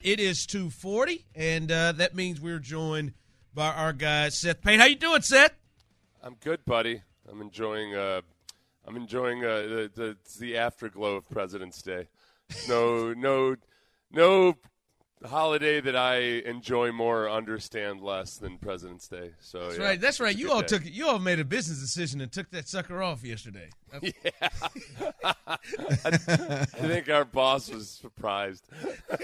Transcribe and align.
It 0.00 0.20
is 0.20 0.46
240, 0.46 1.26
and 1.34 1.72
uh, 1.72 1.90
that 1.92 2.14
means 2.14 2.40
we're 2.40 2.60
joined 2.60 3.14
by 3.52 3.66
our 3.72 3.92
guy, 3.92 4.28
Seth 4.28 4.62
Payne. 4.62 4.78
How 4.78 4.86
you 4.86 4.94
doing, 4.94 5.22
Seth? 5.22 5.50
I'm 6.22 6.36
good, 6.38 6.64
buddy. 6.64 7.02
I'm 7.28 7.40
enjoying 7.40 7.96
uh, 7.96 8.20
I'm 8.86 8.94
enjoying 8.94 9.44
uh, 9.44 9.56
the, 9.56 9.90
the 9.92 10.16
the 10.38 10.56
afterglow 10.56 11.16
of 11.16 11.28
President's 11.28 11.82
Day. 11.82 12.06
No, 12.68 13.12
no, 13.12 13.56
no 14.12 14.54
holiday 15.24 15.80
that 15.80 15.96
I 15.96 16.16
enjoy 16.48 16.92
more, 16.92 17.28
understand 17.28 18.00
less 18.00 18.36
than 18.36 18.58
President's 18.58 19.08
Day. 19.08 19.30
So 19.40 19.66
That's 19.66 19.78
yeah, 19.78 19.84
right. 19.84 20.00
That's 20.00 20.20
right. 20.20 20.36
You 20.36 20.52
all 20.52 20.60
day. 20.60 20.66
took 20.66 20.82
you 20.84 21.08
all 21.08 21.18
made 21.18 21.40
a 21.40 21.44
business 21.44 21.80
decision 21.80 22.20
and 22.20 22.30
took 22.30 22.50
that 22.50 22.68
sucker 22.68 23.02
off 23.02 23.24
yesterday. 23.24 23.70
Yeah, 24.02 24.48
I 25.48 25.56
think 26.76 27.08
our 27.08 27.24
boss 27.24 27.70
was 27.70 27.88
surprised. 27.88 28.68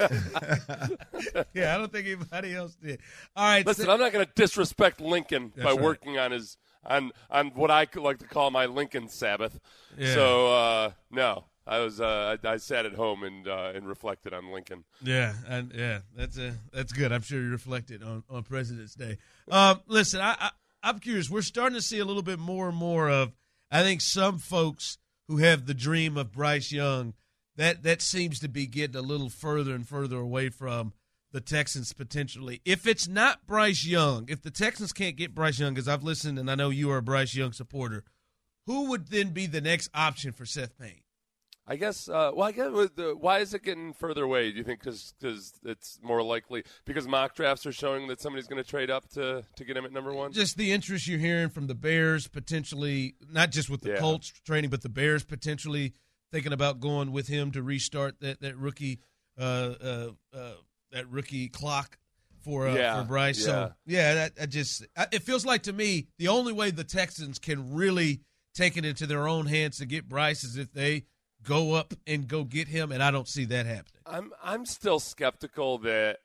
yeah, 1.53 1.75
I 1.75 1.79
don't 1.79 1.93
think 1.93 2.07
anybody 2.07 2.55
else 2.55 2.75
did. 2.75 3.01
All 3.37 3.45
right, 3.45 3.67
Listen, 3.67 3.85
Seth- 3.85 3.93
I'm 3.93 4.01
not 4.01 4.13
going 4.13 4.25
to 4.25 4.33
disrespect 4.35 5.01
Lincoln 5.01 5.53
That's 5.55 5.65
by 5.65 5.73
right. 5.73 5.81
working 5.81 6.19
on 6.19 6.31
his 6.31 6.57
on 6.85 7.13
on 7.31 7.49
what 7.49 7.71
I 7.71 7.87
could 7.87 8.03
like 8.03 8.19
to 8.19 8.27
call 8.27 8.51
my 8.51 8.67
Lincoln 8.67 9.09
Sabbath. 9.09 9.59
Yeah. 9.99 10.15
So 10.15 10.53
uh, 10.55 10.91
no, 11.11 11.45
I 11.67 11.81
was 11.81 12.01
uh, 12.01 12.37
I, 12.45 12.49
I 12.49 12.57
sat 12.59 12.85
at 12.85 12.95
home 12.95 13.23
and 13.23 13.49
uh, 13.49 13.73
and 13.75 13.89
reflected 13.89 14.35
on 14.35 14.53
Lincoln. 14.53 14.85
Yeah, 15.03 15.33
and 15.49 15.73
yeah, 15.75 16.01
that's 16.15 16.39
uh, 16.39 16.53
that's 16.73 16.93
good. 16.93 17.13
I'm 17.13 17.23
sure 17.23 17.41
you 17.41 17.51
reflected 17.51 18.03
on, 18.03 18.23
on 18.29 18.43
President's 18.43 18.95
Day. 18.95 19.19
Um, 19.51 19.81
listen, 19.87 20.21
I, 20.21 20.37
I 20.39 20.51
I'm 20.83 20.99
curious. 20.99 21.31
We're 21.31 21.43
starting 21.43 21.77
to 21.77 21.83
see 21.83 21.99
a 21.99 22.05
little 22.05 22.23
bit 22.23 22.39
more 22.39 22.69
and 22.69 22.77
more 22.77 23.09
of. 23.09 23.33
I 23.71 23.83
think 23.83 24.03
some 24.03 24.39
folks 24.39 24.99
who 25.27 25.39
have 25.39 25.67
the 25.67 25.75
dream 25.75 26.17
of 26.17 26.33
Bryce 26.33 26.71
Young, 26.71 27.15
that 27.57 27.83
that 27.83 28.03
seems 28.03 28.41
to 28.41 28.49
be 28.49 28.67
getting 28.67 28.97
a 28.97 29.03
little 29.03 29.31
further 29.31 29.75
and 29.75 29.89
further 29.89 30.19
away 30.19 30.51
from 30.51 30.93
the 31.33 31.41
Texans 31.41 31.93
potentially. 31.95 32.61
If 32.65 32.87
it's 32.87 33.09
not 33.09 33.47
Bryce 33.47 33.87
Young, 33.87 34.27
if 34.29 34.43
the 34.43 34.51
Texans 34.51 34.93
can't 34.93 35.17
get 35.17 35.35
Bryce 35.35 35.59
Young, 35.59 35.73
because 35.75 35.89
I've 35.89 36.05
listened 36.05 36.39
and 36.39 36.51
I 36.51 36.55
know 36.55 36.71
you 36.71 36.91
are 36.91 36.99
a 36.99 37.03
Bryce 37.03 37.35
Young 37.35 37.53
supporter, 37.53 38.05
who 38.67 38.91
would 38.91 39.09
then 39.09 39.31
be 39.31 39.47
the 39.47 39.61
next 39.63 39.89
option 39.95 40.33
for 40.33 40.45
Seth 40.45 40.79
Payne? 40.79 41.01
I 41.67 41.77
guess. 41.77 42.09
Uh, 42.09 42.31
well, 42.35 42.47
I 42.49 42.53
guess. 42.53 42.71
the- 42.95 43.17
Why 43.19 43.39
is 43.39 43.55
it 43.55 43.63
getting 43.63 43.95
further 43.95 44.25
away? 44.25 44.51
Do 44.51 44.59
you 44.59 44.65
think 44.65 44.81
because 44.81 45.15
it's 45.65 45.99
more 46.03 46.23
likely 46.23 46.63
because 46.85 47.09
mock 47.09 47.35
drafts 47.35 47.65
are 47.65 47.73
showing 47.73 48.07
that 48.09 48.21
somebody's 48.21 48.47
going 48.47 48.63
to 48.63 48.69
trade 48.69 48.91
up 48.91 49.09
to 49.11 49.45
to 49.57 49.65
get 49.65 49.77
him 49.77 49.85
at 49.85 49.93
number 49.93 50.13
one? 50.13 50.33
just 50.33 50.57
the 50.59 50.73
interest 50.73 51.07
you're 51.07 51.19
hearing 51.19 51.49
from 51.49 51.67
the 51.67 51.75
Bears 51.75 52.29
potentially, 52.29 53.15
not 53.31 53.51
just 53.51 53.71
with 53.71 53.81
the 53.81 53.91
Yeah. 53.91 53.99
Colts 53.99 54.31
training, 54.45 54.71
but 54.71 54.83
the 54.83 54.89
Bears 54.91 55.25
potentially 55.25 55.95
thinking 56.33 56.53
about 56.53 56.81
going 56.81 57.13
with 57.13 57.29
him 57.29 57.51
to 57.53 57.63
restart 57.63 58.21
that 58.21 58.41
that 58.43 58.57
rookie 58.59 59.01
uh, 59.39 59.41
uh, 59.43 60.11
uh, 60.35 60.53
that 60.93 61.09
rookie 61.09 61.49
clock 61.49 61.99
for 62.43 62.69
uh, 62.69 62.75
Yeah, 62.75 63.01
for 63.01 63.09
Bryce. 63.09 63.43
So 63.43 63.73
yeah. 63.87 63.97
yeah, 63.99 64.15
that, 64.15 64.33
I 64.41 64.47
just 64.47 64.85
I, 64.97 65.07
it 65.13 65.23
feels 65.23 65.47
like 65.47 65.63
to 65.63 65.73
me 65.73 66.09
the 66.19 66.29
only 66.29 66.53
way 66.53 66.71
the 66.71 66.85
Texans 66.85 67.39
can 67.39 67.73
really 67.75 68.21
take 68.55 68.77
it 68.77 68.85
into 68.85 69.07
their 69.07 69.27
own 69.27 69.47
hands 69.47 69.79
to 69.79 69.87
get 69.87 70.09
Bryce 70.09 70.45
is 70.45 70.57
if 70.59 70.71
they 70.73 71.05
go 71.45 71.75
up 71.75 71.95
and 72.07 72.27
go 72.27 72.45
get 72.45 72.69
him, 72.69 72.93
and 72.93 73.03
I 73.03 73.11
don't 73.11 73.29
see 73.29 73.45
that 73.47 73.67
happening. 73.67 74.01
I'm 74.07 74.33
I'm 74.43 74.67
still 74.67 75.01
skeptical 75.01 75.79
that 75.79 76.19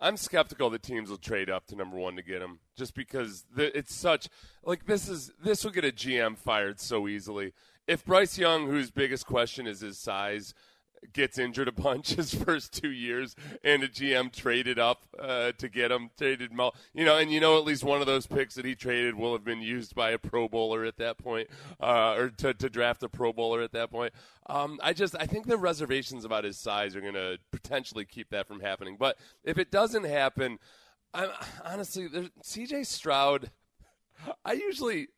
I'm 0.00 0.16
skeptical 0.16 0.70
that 0.70 0.82
teams 0.82 1.08
will 1.08 1.18
trade 1.18 1.48
up 1.48 1.66
to 1.68 1.76
number 1.76 1.96
one 1.96 2.16
to 2.16 2.22
get 2.22 2.42
him, 2.42 2.58
just 2.76 2.94
because 2.94 3.44
the, 3.54 3.76
it's 3.76 3.94
such 3.94 4.28
like 4.64 4.86
this 4.86 5.08
is 5.08 5.32
this 5.42 5.64
will 5.64 5.70
get 5.70 5.84
a 5.84 5.92
GM 5.92 6.36
fired 6.36 6.80
so 6.80 7.08
easily. 7.08 7.52
If 7.86 8.04
Bryce 8.04 8.38
Young, 8.38 8.66
whose 8.66 8.90
biggest 8.90 9.26
question 9.26 9.66
is 9.66 9.80
his 9.80 9.98
size, 9.98 10.54
gets 11.12 11.38
injured 11.38 11.68
a 11.68 11.72
bunch 11.72 12.10
his 12.14 12.34
first 12.34 12.72
two 12.72 12.90
years, 12.90 13.36
and 13.62 13.82
a 13.82 13.88
GM 13.88 14.32
traded 14.32 14.78
up 14.78 15.02
uh, 15.18 15.52
to 15.58 15.68
get 15.68 15.90
him, 15.90 16.10
traded 16.18 16.52
Mel, 16.52 16.74
you 16.92 17.04
know, 17.04 17.16
and 17.18 17.30
you 17.30 17.40
know 17.40 17.58
at 17.58 17.64
least 17.64 17.84
one 17.84 18.00
of 18.00 18.06
those 18.06 18.26
picks 18.26 18.54
that 18.54 18.64
he 18.64 18.74
traded 18.74 19.14
will 19.14 19.32
have 19.32 19.44
been 19.44 19.62
used 19.62 19.94
by 19.94 20.10
a 20.10 20.18
Pro 20.18 20.48
Bowler 20.48 20.84
at 20.84 20.96
that 20.98 21.18
point, 21.18 21.48
uh, 21.80 22.14
or 22.16 22.30
to, 22.30 22.54
to 22.54 22.68
draft 22.68 23.02
a 23.02 23.08
Pro 23.08 23.32
Bowler 23.32 23.62
at 23.62 23.72
that 23.72 23.90
point. 23.90 24.12
Um, 24.46 24.78
I 24.82 24.92
just 24.92 25.14
I 25.18 25.26
think 25.26 25.46
the 25.46 25.56
reservations 25.56 26.24
about 26.24 26.44
his 26.44 26.58
size 26.58 26.94
are 26.96 27.00
going 27.00 27.14
to 27.14 27.38
potentially 27.50 28.04
keep 28.04 28.30
that 28.30 28.46
from 28.46 28.60
happening. 28.60 28.96
But 28.98 29.16
if 29.42 29.58
it 29.58 29.70
doesn't 29.70 30.04
happen, 30.04 30.58
I'm 31.12 31.30
honestly 31.64 32.08
C.J. 32.42 32.84
Stroud. 32.84 33.50
I 34.44 34.52
usually 34.52 35.08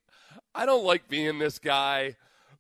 I 0.55 0.67
don't 0.67 0.85
like 0.85 1.09
being 1.09 1.39
this 1.39 1.59
guy, 1.59 2.17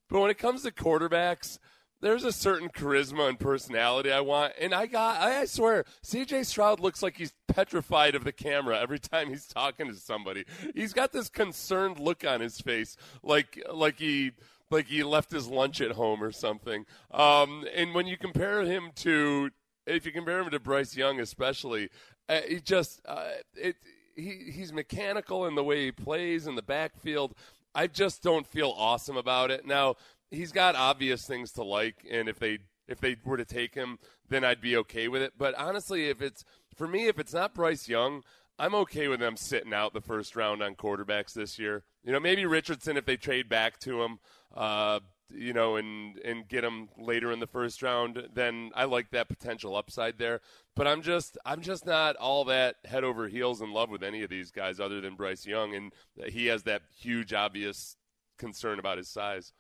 but 0.08 0.20
when 0.20 0.30
it 0.30 0.38
comes 0.38 0.62
to 0.62 0.70
quarterbacks, 0.70 1.58
there's 2.00 2.24
a 2.24 2.32
certain 2.32 2.68
charisma 2.68 3.28
and 3.28 3.38
personality 3.38 4.12
I 4.12 4.20
want, 4.20 4.52
and 4.60 4.74
I 4.74 4.86
got 4.86 5.20
I, 5.20 5.44
swear 5.46 5.84
C.J. 6.02 6.44
Stroud 6.44 6.80
looks 6.80 7.02
like 7.02 7.16
he's 7.16 7.32
petrified 7.48 8.14
of 8.14 8.24
the 8.24 8.32
camera 8.32 8.78
every 8.80 8.98
time 8.98 9.30
he's 9.30 9.46
talking 9.46 9.88
to 9.88 9.94
somebody. 9.94 10.44
He's 10.74 10.92
got 10.92 11.12
this 11.12 11.28
concerned 11.28 11.98
look 11.98 12.24
on 12.24 12.40
his 12.40 12.60
face, 12.60 12.96
like 13.22 13.62
like 13.72 13.98
he 13.98 14.32
like 14.70 14.86
he 14.86 15.02
left 15.02 15.30
his 15.30 15.48
lunch 15.48 15.80
at 15.80 15.92
home 15.92 16.22
or 16.22 16.32
something. 16.32 16.84
Um, 17.10 17.64
and 17.74 17.94
when 17.94 18.06
you 18.06 18.16
compare 18.16 18.62
him 18.62 18.90
to 18.96 19.50
if 19.86 20.04
you 20.04 20.12
compare 20.12 20.40
him 20.40 20.50
to 20.50 20.60
Bryce 20.60 20.96
Young, 20.96 21.20
especially, 21.20 21.90
uh, 22.28 22.40
he 22.46 22.60
just 22.60 23.00
uh, 23.06 23.28
it 23.54 23.76
he 24.14 24.50
he's 24.52 24.72
mechanical 24.72 25.46
in 25.46 25.54
the 25.54 25.64
way 25.64 25.86
he 25.86 25.92
plays 25.92 26.46
in 26.46 26.56
the 26.56 26.62
backfield. 26.62 27.34
I 27.74 27.86
just 27.86 28.22
don't 28.22 28.46
feel 28.46 28.72
awesome 28.76 29.18
about 29.18 29.50
it. 29.50 29.66
Now 29.66 29.96
he's 30.30 30.52
got 30.52 30.74
obvious 30.74 31.26
things 31.26 31.52
to 31.52 31.62
like, 31.62 32.06
and 32.10 32.28
if 32.28 32.38
they 32.38 32.58
if 32.88 33.00
they 33.00 33.16
were 33.24 33.36
to 33.36 33.44
take 33.44 33.74
him, 33.74 33.98
then 34.28 34.44
I'd 34.44 34.60
be 34.60 34.76
okay 34.76 35.08
with 35.08 35.22
it. 35.22 35.32
But 35.36 35.54
honestly, 35.56 36.08
if 36.08 36.22
it's 36.22 36.44
for 36.74 36.86
me, 36.86 37.06
if 37.06 37.18
it's 37.18 37.34
not 37.34 37.54
Bryce 37.54 37.88
Young, 37.88 38.22
I'm 38.58 38.74
okay 38.76 39.08
with 39.08 39.20
them 39.20 39.36
sitting 39.36 39.74
out 39.74 39.92
the 39.92 40.00
first 40.00 40.36
round 40.36 40.62
on 40.62 40.76
quarterbacks 40.76 41.32
this 41.32 41.58
year. 41.58 41.84
You 42.04 42.12
know, 42.12 42.20
maybe 42.20 42.46
Richardson 42.46 42.96
if 42.96 43.04
they 43.04 43.16
trade 43.16 43.48
back 43.48 43.78
to 43.80 44.02
him, 44.02 44.18
uh, 44.54 45.00
you 45.34 45.52
know, 45.52 45.76
and 45.76 46.18
and 46.18 46.48
get 46.48 46.64
him 46.64 46.88
later 46.96 47.32
in 47.32 47.40
the 47.40 47.46
first 47.46 47.82
round, 47.82 48.28
then 48.32 48.70
I 48.74 48.84
like 48.84 49.10
that 49.10 49.28
potential 49.28 49.76
upside 49.76 50.18
there. 50.18 50.40
But 50.74 50.86
I'm 50.86 51.02
just 51.02 51.36
I'm 51.44 51.60
just 51.60 51.84
not 51.84 52.16
all 52.16 52.44
that 52.44 52.76
head 52.84 53.04
over 53.04 53.28
heels 53.28 53.60
in 53.60 53.72
love 53.72 53.90
with 53.90 54.02
any 54.02 54.22
of 54.22 54.30
these 54.30 54.50
guys 54.50 54.80
other 54.80 55.00
than 55.00 55.16
Bryce 55.16 55.46
Young, 55.46 55.74
and 55.74 55.92
he 56.26 56.46
has 56.46 56.62
that 56.62 56.82
huge 56.96 57.32
obvious 57.32 57.96
concern 58.38 58.78
about 58.78 58.98
his 58.98 59.08
size. 59.08 59.52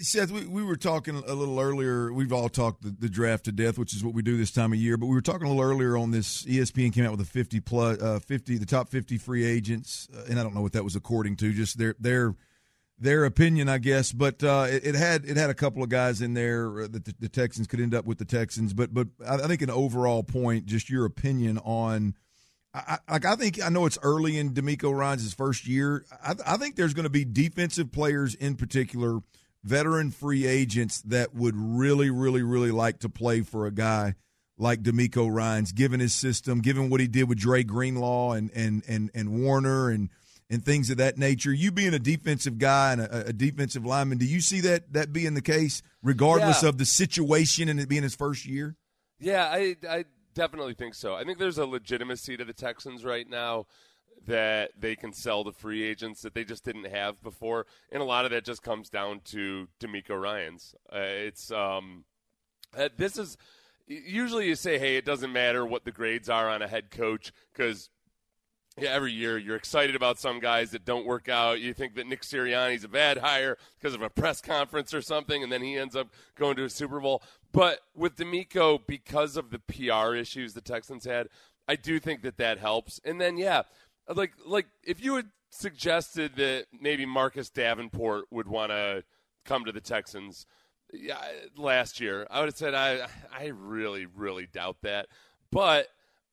Seth, 0.00 0.30
we, 0.30 0.46
we 0.46 0.62
were 0.62 0.76
talking 0.76 1.14
a 1.14 1.34
little 1.34 1.60
earlier. 1.60 2.10
We've 2.12 2.32
all 2.32 2.48
talked 2.48 2.82
the, 2.82 2.90
the 2.98 3.08
draft 3.08 3.44
to 3.44 3.52
death, 3.52 3.76
which 3.78 3.94
is 3.94 4.02
what 4.02 4.14
we 4.14 4.22
do 4.22 4.36
this 4.38 4.50
time 4.50 4.72
of 4.72 4.78
year. 4.78 4.96
But 4.96 5.06
we 5.06 5.14
were 5.14 5.20
talking 5.20 5.46
a 5.46 5.50
little 5.50 5.62
earlier 5.62 5.96
on 5.98 6.10
this. 6.10 6.44
ESPN 6.44 6.92
came 6.94 7.04
out 7.04 7.10
with 7.10 7.20
a 7.20 7.24
fifty 7.26 7.60
plus, 7.60 8.00
uh, 8.00 8.18
fifty, 8.18 8.56
the 8.56 8.64
top 8.64 8.88
fifty 8.88 9.18
free 9.18 9.44
agents, 9.44 10.08
uh, 10.16 10.24
and 10.30 10.40
I 10.40 10.42
don't 10.42 10.54
know 10.54 10.62
what 10.62 10.72
that 10.72 10.84
was 10.84 10.96
according 10.96 11.36
to, 11.36 11.52
just 11.52 11.76
their 11.76 11.94
their 11.98 12.34
their 12.98 13.26
opinion, 13.26 13.68
I 13.68 13.76
guess. 13.76 14.10
But 14.12 14.42
uh, 14.42 14.68
it, 14.70 14.86
it 14.86 14.94
had 14.94 15.26
it 15.26 15.36
had 15.36 15.50
a 15.50 15.54
couple 15.54 15.82
of 15.82 15.90
guys 15.90 16.22
in 16.22 16.32
there 16.32 16.80
uh, 16.84 16.88
that 16.90 17.04
the, 17.04 17.14
the 17.20 17.28
Texans 17.28 17.66
could 17.66 17.80
end 17.80 17.94
up 17.94 18.06
with 18.06 18.16
the 18.16 18.24
Texans. 18.24 18.72
But 18.72 18.94
but 18.94 19.08
I, 19.26 19.36
think 19.46 19.60
an 19.60 19.68
overall 19.70 20.22
point, 20.22 20.64
just 20.64 20.88
your 20.88 21.04
opinion 21.04 21.58
on. 21.58 22.14
I, 22.72 22.98
I- 23.06 23.12
like 23.12 23.24
I 23.26 23.36
think 23.36 23.62
I 23.62 23.68
know 23.68 23.84
it's 23.84 23.98
early 24.02 24.38
in 24.38 24.54
DeMeco 24.54 24.96
Ryans' 24.96 25.34
first 25.34 25.66
year. 25.66 26.06
I, 26.24 26.34
I 26.46 26.56
think 26.56 26.76
there's 26.76 26.94
going 26.94 27.04
to 27.04 27.10
be 27.10 27.26
defensive 27.26 27.92
players 27.92 28.34
in 28.34 28.56
particular, 28.56 29.20
veteran 29.64 30.10
free 30.10 30.46
agents 30.46 31.00
that 31.02 31.34
would 31.34 31.54
really, 31.56 32.10
really, 32.10 32.42
really 32.42 32.70
like 32.70 33.00
to 33.00 33.08
play 33.08 33.40
for 33.40 33.66
a 33.66 33.72
guy 33.72 34.14
like 34.56 34.82
DeMeco 34.82 35.28
Ryans, 35.34 35.72
given 35.72 35.98
his 35.98 36.12
system, 36.12 36.60
given 36.60 36.88
what 36.90 37.00
he 37.00 37.08
did 37.08 37.28
with 37.28 37.38
Dre 37.38 37.64
Greenlaw 37.64 38.32
and 38.32 38.50
and 38.54 38.84
and 38.86 39.10
and 39.14 39.42
Warner 39.42 39.90
and 39.90 40.10
and 40.50 40.64
things 40.64 40.90
of 40.90 40.98
that 40.98 41.16
nature. 41.18 41.52
You 41.52 41.72
being 41.72 41.94
a 41.94 41.98
defensive 41.98 42.58
guy 42.58 42.92
and 42.92 43.00
a, 43.00 43.28
a 43.28 43.32
defensive 43.32 43.84
lineman, 43.84 44.18
do 44.18 44.26
you 44.26 44.40
see 44.40 44.60
that 44.60 44.92
that 44.92 45.12
being 45.12 45.34
the 45.34 45.42
case, 45.42 45.82
regardless 46.02 46.62
Yeah. 46.62 46.68
of 46.68 46.78
the 46.78 46.84
situation 46.86 47.68
and 47.68 47.80
it 47.80 47.88
being 47.88 48.02
his 48.04 48.14
first 48.14 48.44
year? 48.46 48.76
Yeah, 49.18 49.44
I, 49.50 49.76
I 49.88 50.04
definitely 50.34 50.74
think 50.74 50.94
so. 50.94 51.14
I 51.14 51.24
think 51.24 51.38
there's 51.38 51.58
a 51.58 51.66
legitimacy 51.66 52.36
to 52.36 52.44
the 52.44 52.52
Texans 52.52 53.04
right 53.04 53.28
now 53.28 53.66
that 54.26 54.72
they 54.78 54.96
can 54.96 55.12
sell 55.12 55.44
to 55.44 55.52
free 55.52 55.82
agents 55.82 56.22
that 56.22 56.34
they 56.34 56.44
just 56.44 56.64
didn't 56.64 56.86
have 56.86 57.22
before, 57.22 57.66
and 57.92 58.02
a 58.02 58.06
lot 58.06 58.24
of 58.24 58.30
that 58.30 58.44
just 58.44 58.62
comes 58.62 58.88
down 58.88 59.20
to 59.24 59.68
DeMeco 59.80 60.20
Ryans. 60.20 60.74
Uh, 60.92 60.98
it's 60.98 61.50
um, 61.50 62.04
uh, 62.76 62.88
this 62.96 63.18
is 63.18 63.36
usually 63.86 64.48
you 64.48 64.54
say, 64.54 64.78
hey, 64.78 64.96
it 64.96 65.04
doesn't 65.04 65.32
matter 65.32 65.64
what 65.64 65.84
the 65.84 65.92
grades 65.92 66.28
are 66.28 66.48
on 66.48 66.62
a 66.62 66.68
head 66.68 66.90
coach 66.90 67.32
because 67.52 67.90
yeah, 68.76 68.90
every 68.90 69.12
year 69.12 69.38
you're 69.38 69.56
excited 69.56 69.94
about 69.94 70.18
some 70.18 70.40
guys 70.40 70.72
that 70.72 70.84
don't 70.84 71.06
work 71.06 71.28
out. 71.28 71.60
You 71.60 71.72
think 71.72 71.94
that 71.94 72.08
Nick 72.08 72.22
Sirianni's 72.22 72.82
a 72.82 72.88
bad 72.88 73.18
hire 73.18 73.56
because 73.78 73.94
of 73.94 74.02
a 74.02 74.10
press 74.10 74.40
conference 74.40 74.92
or 74.92 75.00
something, 75.00 75.42
and 75.42 75.52
then 75.52 75.62
he 75.62 75.76
ends 75.76 75.94
up 75.94 76.08
going 76.34 76.56
to 76.56 76.64
a 76.64 76.70
Super 76.70 76.98
Bowl. 76.98 77.22
But 77.52 77.80
with 77.94 78.16
DeMeco, 78.16 78.80
because 78.84 79.36
of 79.36 79.50
the 79.50 79.60
PR 79.60 80.16
issues 80.16 80.54
the 80.54 80.60
Texans 80.60 81.04
had, 81.04 81.28
I 81.68 81.76
do 81.76 82.00
think 82.00 82.22
that 82.22 82.36
that 82.38 82.58
helps. 82.58 83.00
And 83.04 83.20
then, 83.20 83.36
yeah, 83.36 83.62
like 84.08 84.32
like 84.44 84.66
if 84.82 85.02
you 85.02 85.16
had 85.16 85.26
suggested 85.50 86.36
that 86.36 86.66
maybe 86.78 87.06
Marcus 87.06 87.50
Davenport 87.50 88.26
would 88.30 88.48
want 88.48 88.70
to 88.70 89.04
come 89.44 89.64
to 89.64 89.72
the 89.72 89.80
Texans 89.80 90.46
last 91.56 92.00
year, 92.00 92.26
I 92.30 92.40
would 92.40 92.48
have 92.48 92.56
said 92.56 92.74
I 92.74 93.06
I 93.32 93.46
really 93.46 94.06
really 94.06 94.46
doubt 94.46 94.78
that. 94.82 95.06
But 95.50 95.88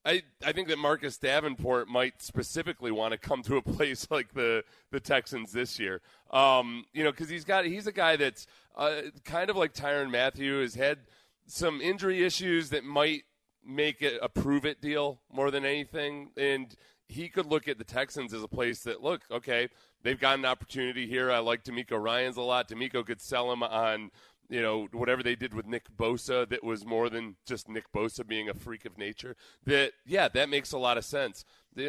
I 0.05 0.23
I 0.43 0.51
think 0.51 0.67
that 0.69 0.77
Marcus 0.77 1.17
Davenport 1.17 1.87
might 1.87 2.21
specifically 2.21 2.91
want 2.91 3.11
to 3.11 3.17
come 3.17 3.43
to 3.43 3.57
a 3.57 3.61
place 3.73 4.07
like 4.09 4.33
the 4.33 4.63
the 4.91 4.99
Texans 4.99 5.51
this 5.51 5.79
year. 5.79 6.01
Um, 6.31 6.85
you 6.93 7.03
know, 7.03 7.11
because 7.11 7.29
he's 7.29 7.45
got 7.45 7.65
he's 7.65 7.87
a 7.87 7.91
guy 7.91 8.15
that's 8.15 8.47
uh, 8.75 9.01
kind 9.25 9.49
of 9.49 9.55
like 9.55 9.73
Tyrann 9.73 10.11
Mathieu 10.11 10.61
has 10.61 10.75
had 10.75 10.99
some 11.45 11.81
injury 11.81 12.23
issues 12.23 12.69
that 12.69 12.83
might 12.83 13.23
make 13.63 14.01
it 14.01 14.17
a 14.21 14.29
prove 14.29 14.65
it 14.65 14.81
deal 14.81 15.21
more 15.31 15.51
than 15.51 15.65
anything, 15.65 16.31
and 16.37 16.75
he 17.11 17.27
could 17.27 17.45
look 17.45 17.67
at 17.67 17.77
the 17.77 17.83
Texans 17.83 18.33
as 18.33 18.41
a 18.41 18.47
place 18.47 18.83
that 18.83 19.03
look 19.03 19.21
okay. 19.29 19.69
They've 20.03 20.19
got 20.19 20.39
an 20.39 20.45
opportunity 20.45 21.05
here. 21.05 21.31
I 21.31 21.39
like 21.39 21.63
DeMeco 21.63 22.01
Ryans 22.01 22.37
a 22.37 22.41
lot. 22.41 22.67
DeMeco 22.67 23.05
could 23.05 23.21
sell 23.21 23.51
him 23.51 23.61
on 23.61 24.09
you 24.51 24.61
know, 24.61 24.89
whatever 24.91 25.23
they 25.23 25.35
did 25.35 25.53
with 25.53 25.65
Nick 25.65 25.85
Bosa 25.95 26.47
that 26.49 26.61
was 26.61 26.85
more 26.85 27.09
than 27.09 27.37
just 27.47 27.69
Nick 27.69 27.85
Bosa 27.93 28.27
being 28.27 28.49
a 28.49 28.53
freak 28.53 28.83
of 28.85 28.97
nature. 28.97 29.37
That, 29.65 29.93
yeah, 30.05 30.27
that 30.27 30.49
makes 30.49 30.73
a 30.73 30.77
lot 30.77 30.97
of 30.97 31.05
sense. 31.05 31.45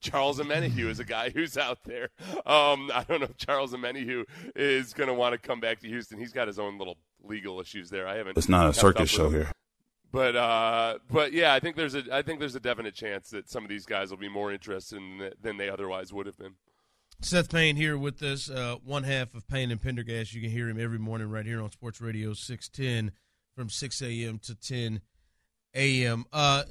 Charles 0.00 0.38
Omenihu 0.38 0.88
is 0.88 1.00
a 1.00 1.04
guy 1.04 1.30
who's 1.30 1.58
out 1.58 1.82
there. 1.84 2.10
Um, 2.46 2.90
I 2.94 3.04
don't 3.08 3.20
know 3.20 3.26
if 3.30 3.36
Charles 3.36 3.72
Omenihu 3.74 4.24
is 4.54 4.94
going 4.94 5.08
to 5.08 5.14
want 5.14 5.32
to 5.32 5.38
come 5.38 5.58
back 5.58 5.80
to 5.80 5.88
Houston. 5.88 6.20
He's 6.20 6.32
got 6.32 6.46
his 6.46 6.60
own 6.60 6.78
little 6.78 6.98
legal 7.20 7.60
issues 7.60 7.90
there. 7.90 8.06
I 8.06 8.16
haven't. 8.16 8.38
It's 8.38 8.48
not 8.48 8.68
a 8.68 8.72
circus 8.72 9.10
show 9.10 9.26
him. 9.26 9.32
here. 9.32 9.52
But 10.12 10.36
uh, 10.36 10.98
but 11.10 11.32
yeah, 11.32 11.54
I 11.54 11.60
think 11.60 11.74
there's 11.74 11.94
a 11.94 12.04
I 12.12 12.20
think 12.20 12.38
there's 12.38 12.54
a 12.54 12.60
definite 12.60 12.94
chance 12.94 13.30
that 13.30 13.48
some 13.48 13.64
of 13.64 13.70
these 13.70 13.86
guys 13.86 14.10
will 14.10 14.18
be 14.18 14.28
more 14.28 14.52
interested 14.52 14.98
in 14.98 15.30
than 15.40 15.56
they 15.56 15.70
otherwise 15.70 16.12
would 16.12 16.26
have 16.26 16.36
been. 16.36 16.54
Seth 17.22 17.50
Payne 17.50 17.76
here 17.76 17.96
with 17.96 18.22
us, 18.22 18.50
uh, 18.50 18.76
one 18.84 19.04
half 19.04 19.34
of 19.34 19.48
Payne 19.48 19.70
and 19.70 19.80
Pendergast. 19.80 20.34
You 20.34 20.40
can 20.40 20.50
hear 20.50 20.68
him 20.68 20.78
every 20.78 20.98
morning 20.98 21.30
right 21.30 21.46
here 21.46 21.62
on 21.62 21.70
Sports 21.70 22.00
Radio 22.00 22.34
610 22.34 23.12
from 23.54 23.70
6 23.70 24.02
a.m. 24.02 24.38
to 24.40 24.54
10 24.54 25.00
a.m. 25.74 26.24
Uh, 26.32 26.64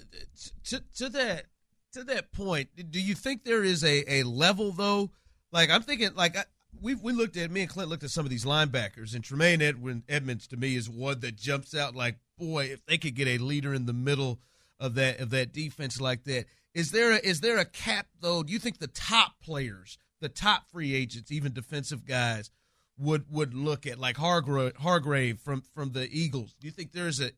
to, 0.66 0.84
to 0.98 1.10
that 1.10 1.46
to 1.94 2.04
that 2.04 2.32
point, 2.32 2.70
do 2.92 3.02
you 3.02 3.16
think 3.16 3.44
there 3.44 3.64
is 3.64 3.84
a, 3.84 4.20
a 4.20 4.24
level 4.24 4.72
though? 4.72 5.10
Like 5.52 5.72
I'm 5.72 5.82
thinking, 5.82 6.14
like 6.16 6.38
we 6.82 6.96
we 6.96 7.14
looked 7.14 7.38
at 7.38 7.52
me 7.52 7.62
and 7.62 7.70
Clint 7.70 7.90
looked 7.90 8.04
at 8.04 8.10
some 8.10 8.26
of 8.26 8.30
these 8.30 8.46
linebackers, 8.46 9.14
and 9.16 9.24
Tremaine 9.24 9.62
Edwin 9.62 10.04
Edmunds 10.10 10.48
to 10.48 10.58
me 10.58 10.76
is 10.76 10.90
one 10.90 11.20
that 11.22 11.36
jumps 11.36 11.76
out. 11.76 11.96
Like 11.96 12.18
boy, 12.38 12.66
if 12.66 12.86
they 12.86 12.98
could 12.98 13.16
get 13.16 13.28
a 13.28 13.38
leader 13.38 13.74
in 13.74 13.86
the 13.86 13.94
middle 13.94 14.40
of 14.80 14.96
that 14.96 15.20
of 15.20 15.30
that 15.30 15.54
defense 15.54 16.02
like 16.02 16.24
that, 16.26 16.46
is 16.74 16.92
there 16.92 17.12
a, 17.12 17.18
is 17.18 17.42
there 17.42 17.58
a 17.58 17.66
cap 17.66 18.08
though? 18.20 18.44
Do 18.44 18.52
you 18.52 18.60
think 18.60 18.80
the 18.80 18.88
top 18.88 19.40
players, 19.42 19.98
the 20.20 20.30
top 20.30 20.70
free 20.72 20.94
agents, 20.96 21.32
even 21.32 21.54
defensive 21.54 22.06
guys, 22.06 22.50
would 22.98 23.26
would 23.30 23.54
look 23.54 23.86
at 23.86 24.00
like 24.00 24.18
Hargrave, 24.18 24.76
Hargrave 24.78 25.40
from 25.40 25.62
from 25.74 25.92
the 25.92 26.10
Eagles? 26.12 26.56
Do 26.60 26.68
you 26.68 26.72
think 26.72 26.92
there's 26.92 27.20
a 27.20 27.32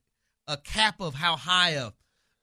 a 0.48 0.57
cap 0.57 1.01
of 1.01 1.16
how 1.16 1.36
high 1.36 1.72
a 1.72 1.92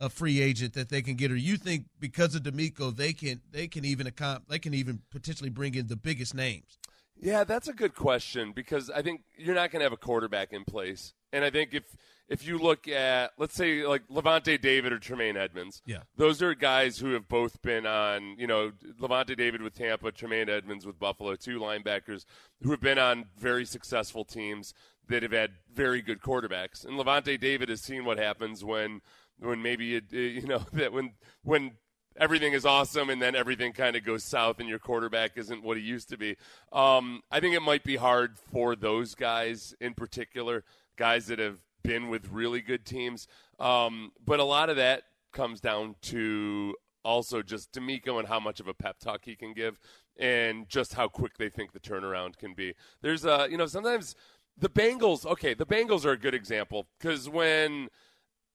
a 0.01 0.09
free 0.09 0.41
agent 0.41 0.73
that 0.73 0.89
they 0.89 1.03
can 1.03 1.15
get, 1.15 1.31
or 1.31 1.37
you 1.37 1.59
think 1.59 1.85
because 1.99 2.35
of 2.35 2.43
DeMeco 2.43 2.97
they 2.97 3.13
can 3.13 3.41
they 3.51 3.69
can 3.69 3.85
even 3.85 4.07
accom- 4.07 4.43
they 4.49 4.59
can 4.59 4.75
even 4.75 5.01
potentially 5.11 5.51
bring 5.51 5.75
in 5.75 5.89
the 5.89 5.97
biggest 5.97 6.35
names? 6.35 6.79
Yeah, 7.23 7.45
that's 7.45 7.69
a 7.69 7.73
good 7.73 7.95
question 7.95 8.53
because 8.53 8.91
I 8.91 9.03
think 9.03 9.23
you're 9.37 9.55
not 9.55 9.71
going 9.71 9.81
to 9.81 9.85
have 9.85 9.93
a 9.93 9.97
quarterback 9.97 10.53
in 10.53 10.65
place, 10.65 11.13
and 11.33 11.45
I 11.45 11.51
think 11.51 11.75
if 11.75 11.85
if 12.29 12.47
you 12.47 12.59
look 12.59 12.87
at 12.89 13.33
let's 13.39 13.55
say 13.55 13.85
like 13.87 14.07
Lavonte 14.09 14.61
David 14.61 14.93
or 14.93 14.99
Tremaine 14.99 15.37
Edmunds, 15.37 15.83
Yeah. 15.85 16.03
those 16.17 16.41
are 16.43 16.55
guys 16.55 16.99
who 16.99 17.13
have 17.13 17.29
both 17.29 17.61
been 17.63 17.87
on 17.87 18.37
you 18.39 18.47
know 18.47 18.73
Lavonte 19.01 19.37
David 19.37 19.61
with 19.63 19.75
Tampa, 19.75 20.13
Tremaine 20.13 20.49
Edmunds 20.49 20.87
with 20.87 20.99
Buffalo, 20.99 21.35
two 21.37 21.59
linebackers 21.61 22.25
who 22.63 22.71
have 22.71 22.81
been 22.81 22.99
on 22.99 23.27
very 23.39 23.65
successful 23.67 24.25
teams 24.25 24.73
that 25.09 25.23
have 25.23 25.33
had 25.33 25.51
very 25.75 26.01
good 26.03 26.21
quarterbacks, 26.21 26.85
and 26.87 26.99
Lavonte 26.99 27.39
David 27.39 27.69
has 27.69 27.83
seen 27.83 28.05
what 28.05 28.19
happens 28.19 28.65
when 28.65 29.01
when 29.39 29.61
maybe 29.63 29.97
it, 29.97 30.13
you 30.13 30.47
know 30.47 30.65
that 30.73 30.93
when 30.93 31.13
when 31.43 31.73
everything 32.17 32.53
is 32.53 32.67
awesome 32.67 33.11
and 33.11 33.21
then 33.21 33.35
everything 33.35 33.73
kind 33.73 33.97
of 33.97 34.05
goes 34.05 34.25
south 34.25 34.61
and 34.61 34.69
your 34.69 34.79
quarterback 34.79 35.33
isn't 35.37 35.63
what 35.63 35.77
he 35.77 35.83
used 35.83 36.09
to 36.11 36.17
be. 36.17 36.37
Um, 36.73 37.23
I 37.31 37.41
think 37.41 37.55
it 37.55 37.61
might 37.63 37.85
be 37.85 37.97
hard 37.97 38.39
for 38.39 38.77
those 38.77 39.15
guys 39.15 39.75
in 39.81 39.95
particular, 39.95 40.65
guys 40.97 41.27
that 41.27 41.39
have 41.39 41.59
been 41.83 42.09
with 42.09 42.31
really 42.31 42.61
good 42.61 42.85
teams. 42.85 43.27
Um, 43.59 44.13
but 44.25 44.41
a 44.41 44.45
lot 44.45 44.71
of 44.71 44.77
that 44.77 45.05
comes 45.33 45.61
down 45.61 45.97
to 46.03 46.75
also 47.05 47.43
just 47.43 47.73
DeMeco 47.73 48.19
and 48.19 48.29
how 48.29 48.41
much 48.41 48.61
of 48.61 48.69
a 48.69 48.75
pep 48.75 48.99
talk 48.99 49.25
he 49.25 49.35
can 49.35 49.55
give 49.55 49.79
and 50.19 50.69
just 50.69 50.95
how 50.95 51.09
quick 51.09 51.39
they 51.39 51.49
think 51.49 51.73
the 51.73 51.81
turnaround 51.81 52.37
can 52.37 52.53
be. 52.55 52.75
There's 53.01 53.25
a, 53.25 53.49
you 53.51 53.57
know, 53.57 53.67
sometimes 53.67 54.15
the 54.59 54.69
Bengals, 54.69 55.25
okay, 55.25 55.55
the 55.55 55.67
Bengals 55.67 56.05
are 56.05 56.13
a 56.13 56.19
good 56.19 56.35
example 56.35 56.87
because 56.99 57.29
when 57.29 57.89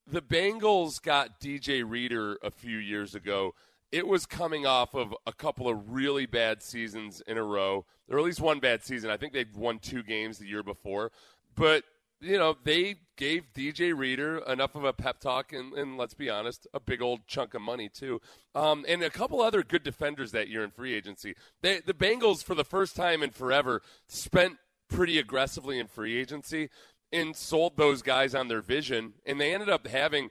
the 0.07 0.21
Bengals 0.21 1.01
got 1.01 1.39
DJ 1.39 1.83
Reader 1.87 2.37
a 2.43 2.51
few 2.51 2.77
years 2.77 3.15
ago. 3.15 3.55
It 3.91 4.07
was 4.07 4.25
coming 4.25 4.65
off 4.65 4.93
of 4.93 5.15
a 5.25 5.33
couple 5.33 5.67
of 5.67 5.93
really 5.93 6.25
bad 6.25 6.61
seasons 6.61 7.21
in 7.27 7.37
a 7.37 7.43
row, 7.43 7.85
or 8.09 8.19
at 8.19 8.25
least 8.25 8.41
one 8.41 8.59
bad 8.59 8.83
season. 8.83 9.09
I 9.09 9.17
think 9.17 9.33
they'd 9.33 9.55
won 9.55 9.79
two 9.79 10.03
games 10.03 10.37
the 10.37 10.47
year 10.47 10.63
before. 10.63 11.11
But, 11.55 11.83
you 12.19 12.37
know, 12.37 12.57
they 12.63 12.95
gave 13.15 13.53
DJ 13.53 13.97
Reader 13.97 14.39
enough 14.39 14.75
of 14.75 14.83
a 14.83 14.93
pep 14.93 15.19
talk 15.19 15.53
and, 15.53 15.73
and 15.73 15.97
let's 15.97 16.13
be 16.13 16.29
honest, 16.29 16.67
a 16.73 16.79
big 16.79 17.01
old 17.01 17.25
chunk 17.25 17.53
of 17.53 17.61
money, 17.61 17.89
too. 17.89 18.19
Um, 18.53 18.85
and 18.87 19.01
a 19.01 19.09
couple 19.09 19.41
other 19.41 19.63
good 19.63 19.83
defenders 19.83 20.31
that 20.33 20.49
year 20.49 20.63
in 20.63 20.71
free 20.71 20.93
agency. 20.93 21.35
They, 21.61 21.79
the 21.79 21.93
Bengals, 21.93 22.43
for 22.43 22.55
the 22.55 22.65
first 22.65 22.95
time 22.95 23.23
in 23.23 23.29
forever, 23.29 23.81
spent 24.07 24.57
pretty 24.89 25.17
aggressively 25.17 25.79
in 25.79 25.87
free 25.87 26.17
agency 26.17 26.69
and 27.11 27.35
sold 27.35 27.77
those 27.77 28.01
guys 28.01 28.35
on 28.35 28.47
their 28.47 28.61
vision, 28.61 29.13
and 29.25 29.39
they 29.39 29.53
ended 29.53 29.69
up 29.69 29.87
having 29.87 30.29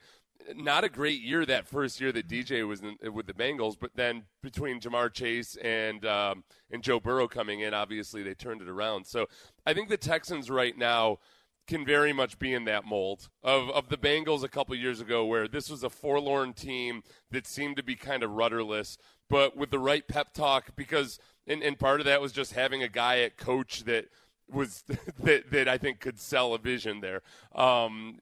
not 0.54 0.84
a 0.84 0.88
great 0.88 1.22
year 1.22 1.46
that 1.46 1.66
first 1.66 2.00
year 2.00 2.12
that 2.12 2.28
DJ 2.28 2.66
was 2.66 2.82
in, 2.82 3.12
with 3.12 3.26
the 3.26 3.32
Bengals, 3.32 3.76
but 3.78 3.90
then 3.94 4.24
between 4.42 4.80
Ja'Marr 4.80 5.12
Chase 5.12 5.56
and 5.56 6.04
um, 6.04 6.44
and 6.70 6.82
Joe 6.82 7.00
Burrow 7.00 7.28
coming 7.28 7.60
in, 7.60 7.72
obviously 7.72 8.22
they 8.22 8.34
turned 8.34 8.60
it 8.60 8.68
around. 8.68 9.06
So 9.06 9.26
I 9.66 9.74
think 9.74 9.88
the 9.88 9.96
Texans 9.96 10.50
right 10.50 10.76
now 10.76 11.18
can 11.66 11.84
very 11.84 12.12
much 12.12 12.38
be 12.38 12.52
in 12.52 12.64
that 12.66 12.84
mold 12.84 13.28
of, 13.42 13.70
of 13.70 13.88
the 13.88 13.96
Bengals 13.96 14.42
a 14.42 14.48
couple 14.48 14.74
years 14.74 15.00
ago, 15.00 15.24
where 15.24 15.48
this 15.48 15.70
was 15.70 15.82
a 15.82 15.88
forlorn 15.88 16.52
team 16.52 17.02
that 17.30 17.46
seemed 17.46 17.76
to 17.76 17.82
be 17.82 17.96
kind 17.96 18.22
of 18.22 18.30
rudderless, 18.32 18.98
but 19.30 19.56
with 19.56 19.70
the 19.70 19.78
right 19.78 20.06
pep 20.06 20.34
talk, 20.34 20.76
because 20.76 21.18
and, 21.46 21.62
and 21.62 21.78
part 21.78 22.00
of 22.00 22.06
that 22.06 22.20
was 22.20 22.32
just 22.32 22.52
having 22.52 22.82
a 22.82 22.88
guy 22.88 23.20
at 23.20 23.36
coach 23.36 23.84
that 23.84 24.06
was 24.50 24.84
that 25.22 25.50
that 25.50 25.68
I 25.68 25.78
think 25.78 26.00
could 26.00 26.18
sell 26.18 26.54
a 26.54 26.58
vision 26.58 27.00
there. 27.00 27.22
Um, 27.54 28.18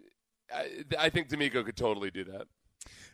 I, 0.55 0.85
I 0.99 1.09
think 1.11 1.29
DeMeco 1.29 1.65
could 1.65 1.77
totally 1.77 2.11
do 2.11 2.25
that. 2.25 2.47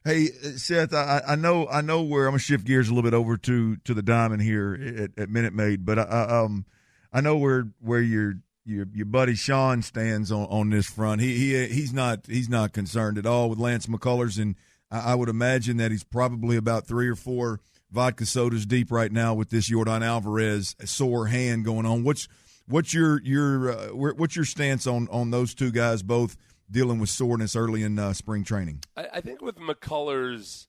Hey 0.05 0.27
Seth, 0.27 0.95
I, 0.95 1.23
I 1.27 1.37
know 1.37 1.67
I 1.69 1.81
know 1.81 2.03
where 2.03 2.27
I'm 2.27 2.33
gonna 2.33 2.39
shift 2.39 2.65
gears 2.65 2.89
a 2.89 2.95
little 2.95 3.09
bit 3.09 3.17
over 3.17 3.37
to 3.37 3.77
to 3.77 3.95
the 3.95 4.03
diamond 4.03 4.43
here 4.43 5.11
at, 5.17 5.23
at 5.23 5.29
Minute 5.29 5.53
Maid, 5.53 5.85
but 5.85 5.99
I, 5.99 6.03
I 6.03 6.45
um 6.45 6.65
I 7.13 7.21
know 7.21 7.37
where 7.37 7.69
where 7.81 8.01
your 8.01 8.35
your 8.65 8.87
your 8.95 9.07
buddy 9.07 9.35
Sean 9.35 9.83
stands 9.83 10.31
on, 10.31 10.47
on 10.47 10.71
this 10.71 10.87
front. 10.87 11.21
He 11.21 11.37
he 11.37 11.67
he's 11.67 11.93
not 11.93 12.27
he's 12.27 12.49
not 12.49 12.73
concerned 12.73 13.19
at 13.19 13.27
all 13.27 13.51
with 13.51 13.59
Lance 13.59 13.87
McCullers, 13.87 14.41
and 14.41 14.55
I, 14.91 15.13
I 15.13 15.15
would 15.15 15.29
imagine 15.29 15.79
that 15.79 15.91
he's 15.91 16.05
probably 16.05 16.57
about 16.57 16.87
three 16.87 17.09
or 17.09 17.17
four 17.17 17.61
vodka 17.91 18.27
sodas 18.27 18.67
deep 18.67 18.93
right 18.93 19.11
now 19.11 19.35
with 19.35 19.51
this 19.51 19.71
Yordan 19.71 20.05
Alvarez 20.05 20.77
sore 20.85 21.27
hand 21.27 21.65
going 21.65 21.87
on. 21.87 22.05
What's 22.05 22.29
what's 22.69 22.95
your 22.95 23.21
your 23.23 23.71
uh, 23.71 23.89
what's 23.89 24.37
your 24.37 24.45
stance 24.45 24.87
on 24.87 25.09
on 25.11 25.31
those 25.31 25.55
two 25.55 25.71
guys 25.71 26.03
both 26.03 26.37
dealing 26.71 26.99
with 26.99 27.09
soreness 27.09 27.57
early 27.57 27.83
in 27.83 27.99
uh, 27.99 28.13
spring 28.13 28.45
training. 28.45 28.81
I, 28.97 29.07
I 29.15 29.21
think 29.21 29.41
with 29.41 29.57
McCullers, 29.57 30.67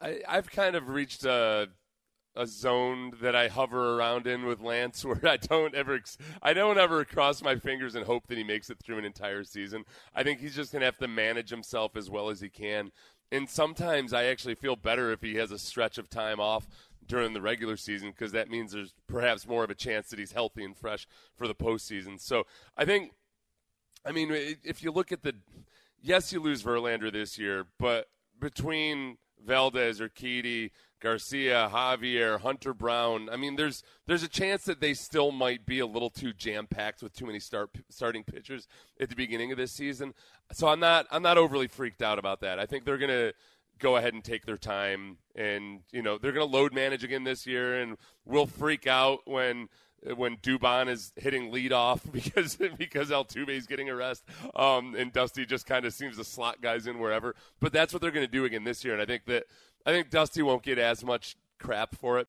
I, 0.00 0.20
I've 0.26 0.50
kind 0.50 0.74
of 0.76 0.88
reached 0.88 1.24
a 1.24 1.68
a 2.36 2.46
zone 2.46 3.12
that 3.20 3.34
I 3.34 3.48
hover 3.48 3.98
around 3.98 4.26
in 4.26 4.46
with 4.46 4.60
Lance, 4.60 5.04
where 5.04 5.26
I 5.26 5.36
don't 5.36 5.74
ever, 5.74 6.00
I 6.42 6.52
don't 6.52 6.78
ever 6.78 7.04
cross 7.04 7.42
my 7.42 7.56
fingers 7.56 7.94
and 7.94 8.06
hope 8.06 8.28
that 8.28 8.38
he 8.38 8.44
makes 8.44 8.70
it 8.70 8.78
through 8.78 8.98
an 8.98 9.04
entire 9.04 9.44
season. 9.44 9.84
I 10.14 10.22
think 10.22 10.40
he's 10.40 10.54
just 10.54 10.72
to 10.72 10.80
have 10.80 10.96
to 10.98 11.08
manage 11.08 11.50
himself 11.50 11.96
as 11.96 12.08
well 12.08 12.30
as 12.30 12.40
he 12.40 12.48
can. 12.48 12.92
And 13.32 13.48
sometimes 13.48 14.12
I 14.12 14.24
actually 14.24 14.54
feel 14.54 14.76
better 14.76 15.12
if 15.12 15.22
he 15.22 15.36
has 15.36 15.52
a 15.52 15.58
stretch 15.58 15.98
of 15.98 16.08
time 16.08 16.40
off 16.40 16.68
during 17.10 17.32
the 17.32 17.40
regular 17.40 17.76
season 17.76 18.10
because 18.10 18.32
that 18.32 18.48
means 18.48 18.72
there's 18.72 18.94
perhaps 19.08 19.46
more 19.46 19.64
of 19.64 19.70
a 19.70 19.74
chance 19.74 20.08
that 20.08 20.18
he's 20.18 20.32
healthy 20.32 20.64
and 20.64 20.76
fresh 20.76 21.08
for 21.36 21.48
the 21.48 21.54
postseason. 21.54 22.20
So 22.20 22.44
I 22.76 22.84
think, 22.84 23.12
I 24.06 24.12
mean, 24.12 24.30
if 24.32 24.82
you 24.82 24.92
look 24.92 25.10
at 25.10 25.22
the, 25.22 25.34
yes, 26.00 26.32
you 26.32 26.40
lose 26.40 26.62
Verlander 26.62 27.12
this 27.12 27.36
year, 27.36 27.66
but 27.78 28.06
between 28.38 29.18
Valdez, 29.44 30.00
Urquidy, 30.00 30.70
Garcia, 31.00 31.70
Javier, 31.72 32.38
Hunter 32.40 32.74
Brown. 32.74 33.30
I 33.30 33.36
mean, 33.36 33.56
there's 33.56 33.82
there's 34.06 34.22
a 34.22 34.28
chance 34.28 34.64
that 34.64 34.80
they 34.80 34.92
still 34.92 35.32
might 35.32 35.64
be 35.64 35.78
a 35.78 35.86
little 35.86 36.10
too 36.10 36.34
jam 36.34 36.66
packed 36.66 37.02
with 37.02 37.14
too 37.14 37.26
many 37.26 37.40
start 37.40 37.70
starting 37.88 38.22
pitchers 38.22 38.68
at 39.00 39.08
the 39.08 39.16
beginning 39.16 39.50
of 39.50 39.56
this 39.56 39.72
season. 39.72 40.12
So 40.52 40.68
I'm 40.68 40.80
not 40.80 41.06
I'm 41.10 41.22
not 41.22 41.38
overly 41.38 41.68
freaked 41.68 42.02
out 42.02 42.18
about 42.18 42.40
that. 42.42 42.58
I 42.58 42.66
think 42.66 42.84
they're 42.84 42.98
gonna 42.98 43.32
go 43.80 43.96
ahead 43.96 44.14
and 44.14 44.22
take 44.22 44.46
their 44.46 44.56
time, 44.56 45.18
and 45.34 45.80
you 45.92 46.02
know 46.02 46.18
they're 46.18 46.32
gonna 46.32 46.44
load 46.44 46.72
manage 46.72 47.02
again 47.02 47.24
this 47.24 47.46
year, 47.46 47.80
and 47.80 47.96
we'll 48.24 48.46
freak 48.46 48.86
out 48.86 49.20
when 49.24 49.68
when 50.16 50.36
Dubon 50.38 50.88
is 50.88 51.12
hitting 51.16 51.50
lead 51.50 51.72
off 51.72 52.00
because 52.12 52.56
because 52.78 53.10
Altuve 53.10 53.50
is 53.50 53.66
getting 53.66 53.88
a 53.88 53.94
rest, 53.94 54.24
um, 54.54 54.94
and 54.94 55.12
Dusty 55.12 55.44
just 55.44 55.66
kind 55.66 55.84
of 55.84 55.92
seems 55.92 56.16
to 56.16 56.24
slot 56.24 56.60
guys 56.60 56.86
in 56.86 56.98
wherever. 56.98 57.34
But 57.60 57.72
that's 57.72 57.92
what 57.92 58.02
they're 58.02 58.10
going 58.10 58.26
to 58.26 58.32
do 58.32 58.44
again 58.44 58.64
this 58.64 58.84
year, 58.84 58.94
and 58.94 59.02
I 59.02 59.06
think 59.06 59.24
that 59.26 59.44
I 59.84 59.90
think 59.90 60.10
Dusty 60.10 60.42
won't 60.42 60.62
get 60.62 60.78
as 60.78 61.04
much 61.04 61.36
crap 61.58 61.94
for 61.94 62.18
it. 62.18 62.28